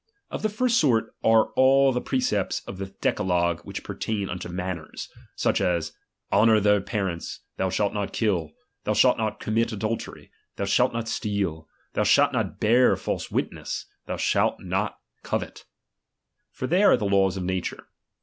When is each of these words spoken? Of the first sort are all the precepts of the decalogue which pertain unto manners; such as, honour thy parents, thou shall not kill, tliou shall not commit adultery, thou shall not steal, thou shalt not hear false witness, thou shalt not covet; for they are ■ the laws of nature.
Of 0.31 0.41
the 0.41 0.49
first 0.49 0.79
sort 0.79 1.13
are 1.23 1.49
all 1.53 1.91
the 1.91 2.01
precepts 2.01 2.61
of 2.65 2.79
the 2.79 2.87
decalogue 3.01 3.59
which 3.61 3.83
pertain 3.83 4.31
unto 4.31 4.49
manners; 4.49 5.09
such 5.35 5.61
as, 5.61 5.91
honour 6.31 6.59
thy 6.59 6.79
parents, 6.79 7.41
thou 7.57 7.69
shall 7.69 7.91
not 7.93 8.11
kill, 8.11 8.49
tliou 8.83 8.95
shall 8.95 9.15
not 9.15 9.39
commit 9.39 9.71
adultery, 9.71 10.31
thou 10.55 10.65
shall 10.65 10.89
not 10.91 11.07
steal, 11.07 11.67
thou 11.93 12.03
shalt 12.03 12.33
not 12.33 12.55
hear 12.63 12.95
false 12.95 13.29
witness, 13.29 13.85
thou 14.07 14.17
shalt 14.17 14.59
not 14.59 14.97
covet; 15.21 15.65
for 16.51 16.65
they 16.65 16.81
are 16.81 16.95
■ 16.97 16.97
the 16.97 17.05
laws 17.05 17.37
of 17.37 17.43
nature. 17.43 17.85